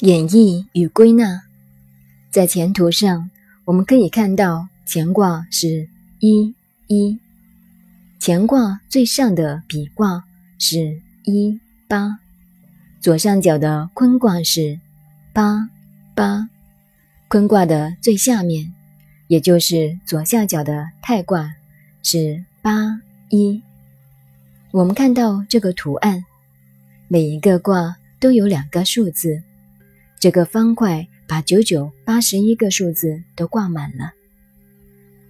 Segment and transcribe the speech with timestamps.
[0.00, 1.42] 演绎与归纳，
[2.30, 3.30] 在前图上
[3.66, 6.54] 我们可以看到乾卦是一
[6.86, 7.18] 一，
[8.18, 10.24] 乾卦最上的比卦
[10.58, 12.18] 是一八，
[12.98, 14.80] 左上角的坤卦是
[15.34, 15.68] 八
[16.14, 16.48] 八，
[17.28, 18.72] 坤卦的最下面，
[19.26, 21.56] 也就是左下角的太卦
[22.02, 23.60] 是八一。
[24.70, 26.24] 我们看到这个图案，
[27.06, 29.42] 每一个卦都有两个数字。
[30.20, 34.12] 这个方块把九九八十一个数字都挂满了，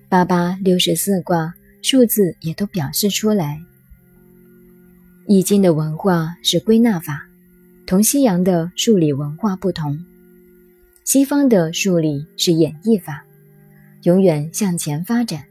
[0.08, 3.60] 八八六十四卦数字也都表示出来。
[5.28, 7.24] 易经的文化是归纳法，
[7.86, 9.96] 同西洋的数理文化不同。
[11.04, 13.24] 西方的数理是演绎法，
[14.02, 15.44] 永远向前发展，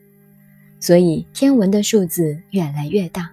[0.81, 3.31] 所以天文的数字越来越大。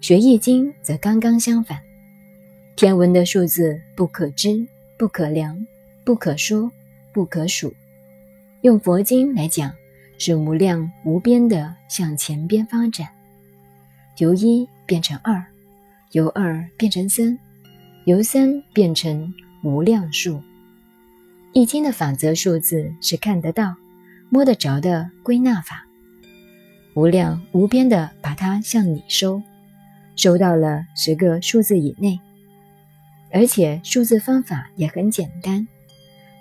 [0.00, 1.78] 学易经则刚刚相反，
[2.76, 4.66] 天文的数字不可知、
[5.02, 5.66] 不可量、
[6.04, 6.70] 不可说、
[7.12, 7.74] 不可数。
[8.60, 9.72] 用佛经来讲，
[10.16, 13.08] 是无量无边的向前边发展，
[14.18, 15.44] 由一变成二，
[16.12, 17.36] 由二变成三，
[18.04, 20.40] 由三变成无量数。
[21.52, 23.74] 易经的法则数字是看得到、
[24.30, 25.84] 摸得着的归纳法，
[26.94, 29.42] 无量无边的把它向你收。
[30.14, 32.20] 收到了十个数字以内，
[33.32, 35.66] 而且数字方法也很简单，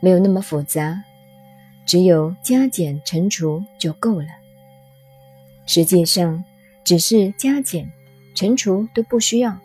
[0.01, 1.03] 没有那么复杂，
[1.85, 4.27] 只有加减乘除就够了。
[5.65, 6.43] 实际上，
[6.83, 7.89] 只是加减
[8.35, 9.57] 乘除都不需要，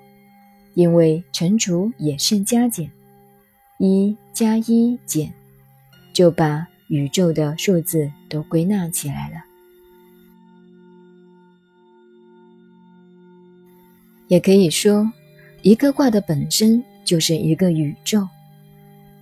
[0.74, 2.90] 因为乘除也是加减，
[3.78, 5.32] 一加一减，
[6.12, 9.36] 就把宇宙的数字都归纳起来了。
[14.28, 15.10] 也可以说，
[15.62, 18.28] 一个卦的本身就是一个宇宙。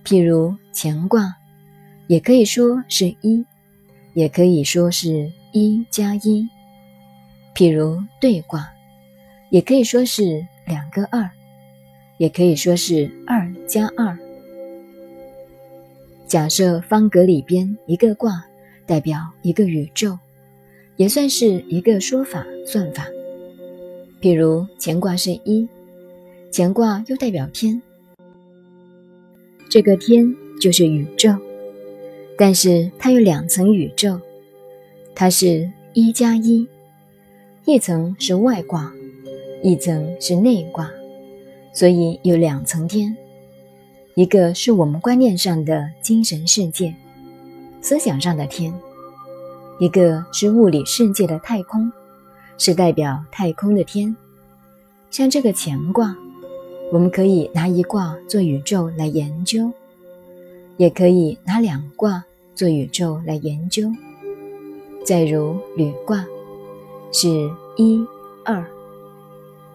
[0.03, 1.33] 譬如乾卦，
[2.07, 3.45] 也可以说是一，
[4.13, 6.45] 也可以说是一加一。
[7.55, 8.69] 譬如兑卦，
[9.49, 11.29] 也可以说是两个二，
[12.17, 14.17] 也可以说是二加二。
[16.27, 18.43] 假设方格里边一个卦
[18.85, 20.17] 代表一个宇宙，
[20.97, 23.07] 也算是一个说法算法。
[24.21, 25.67] 譬如乾卦是一，
[26.57, 27.81] 乾卦又代表天，
[29.67, 31.37] 这个天就是宇宙，
[32.37, 34.21] 但是它有两层宇宙，
[35.13, 36.65] 它是一加一，
[37.65, 38.89] 一层是外卦，
[39.61, 40.89] 一层是内卦，
[41.73, 43.17] 所以有两层天，
[44.13, 46.95] 一个是我们观念上的精神世界、
[47.81, 48.73] 思想上的天，
[49.77, 51.91] 一个是物理世界的太空。
[52.57, 54.15] 是代表太空的天，
[55.11, 56.15] 像这个乾卦，
[56.91, 59.71] 我们可以拿一卦做宇宙来研究，
[60.77, 62.23] 也可以拿两卦
[62.53, 63.91] 做宇宙来研究。
[65.03, 66.25] 再如履卦，
[67.11, 67.27] 是
[67.75, 68.03] 一
[68.43, 68.65] 二，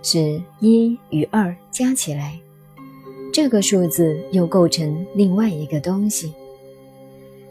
[0.02, 2.40] 是一与二加起来，
[3.32, 6.32] 这个数字又构成另外一个东西，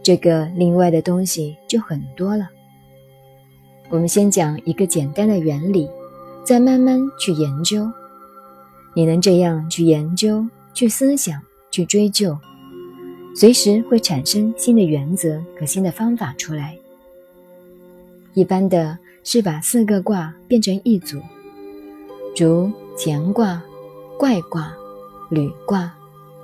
[0.01, 2.49] 这个另外的东西就很多了。
[3.89, 5.87] 我们先讲一个简单的原理，
[6.43, 7.89] 再慢慢去研究。
[8.93, 11.41] 你能这样去研究、去思想、
[11.71, 12.37] 去追究，
[13.35, 16.77] 随时会产生新的原则和新的方法出来。
[18.33, 21.19] 一般的是把四个卦变成一组，
[22.37, 23.61] 如乾卦、
[24.17, 24.73] 怪卦、
[25.29, 25.93] 履卦、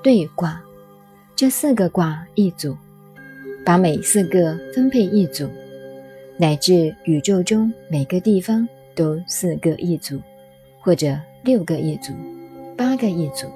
[0.03, 0.61] 兑卦，
[1.35, 2.75] 这四个卦一组，
[3.65, 5.49] 把每四个分配一组。
[6.37, 10.19] 乃至宇宙中每个地方都四个一组，
[10.81, 12.11] 或者六个一组，
[12.75, 13.47] 八个一组。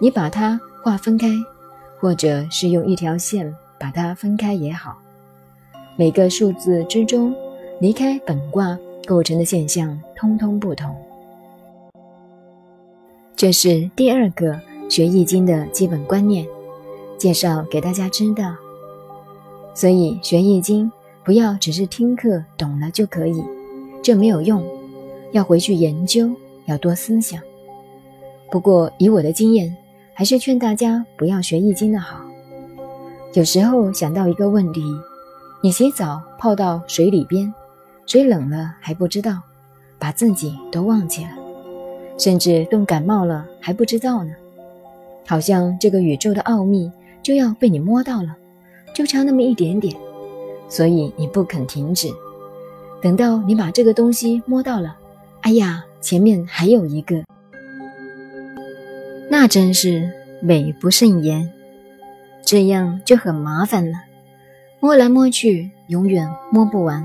[0.00, 1.28] 你把它划分开，
[1.98, 4.98] 或者是用一条线把它分开也好。
[5.96, 7.34] 每个数字之中，
[7.80, 10.94] 离开本卦构成的现象，通通不同。
[13.34, 16.46] 这是第二个学易经的基本观念，
[17.18, 18.54] 介绍给大家知道。
[19.74, 20.90] 所以学易经。
[21.24, 23.42] 不要只是听课懂了就可以，
[24.00, 24.64] 这没有用，
[25.32, 26.30] 要回去研究，
[26.66, 27.42] 要多思想。
[28.50, 29.76] 不过以我的经验，
[30.14, 32.20] 还是劝大家不要学易经的好。
[33.34, 34.80] 有时候想到一个问题：
[35.60, 37.52] 你洗澡泡到水里边，
[38.06, 39.40] 水冷了还不知道，
[39.98, 41.30] 把自己都忘记了，
[42.16, 44.32] 甚至冻感冒了还不知道呢。
[45.26, 46.90] 好像这个宇宙的奥秘
[47.22, 48.36] 就要被你摸到了，
[48.94, 49.94] 就差那么一点点。
[50.68, 52.08] 所以你不肯停止，
[53.02, 54.96] 等到你把这个东西摸到了，
[55.42, 57.22] 哎呀，前面还有一个，
[59.28, 61.52] 那真是美不胜言，
[62.44, 63.98] 这样就很麻烦了，
[64.80, 67.04] 摸来摸去，永远摸不完。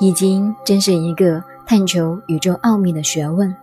[0.00, 3.54] 已经真是一个探求宇宙奥秘的学问。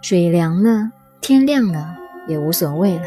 [0.00, 0.90] 水凉了，
[1.20, 1.96] 天亮了，
[2.26, 3.04] 也无所谓了。